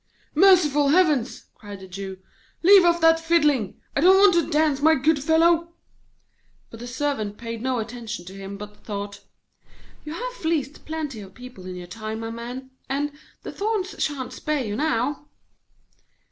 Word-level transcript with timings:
'Merciful 0.33 0.87
Heavens!' 0.87 1.45
cried 1.53 1.79
the 1.79 1.87
Jew. 1.87 2.17
'Leave 2.63 2.83
off 2.85 2.99
that 3.01 3.19
fiddling! 3.19 3.79
I 3.95 4.01
don't 4.01 4.17
want 4.17 4.33
to 4.33 4.49
dance, 4.49 4.81
my 4.81 4.95
good 4.95 5.23
fellow.' 5.23 5.75
But 6.71 6.79
the 6.79 6.87
Servant 6.87 7.37
paid 7.37 7.61
no 7.61 7.77
attention 7.77 8.25
to 8.25 8.33
him, 8.33 8.57
but 8.57 8.83
thought: 8.83 9.19
'You 10.03 10.13
have 10.13 10.33
fleeced 10.33 10.85
plenty 10.85 11.19
of 11.21 11.35
people 11.35 11.67
in 11.67 11.75
your 11.75 11.85
time, 11.85 12.21
my 12.21 12.31
man, 12.31 12.71
and 12.89 13.11
the 13.43 13.51
thorns 13.51 13.93
shan't 14.03 14.33
spare 14.33 14.63
you 14.65 14.75
now!' 14.75 15.27